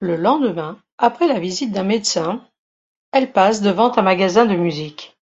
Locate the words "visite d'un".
1.38-1.84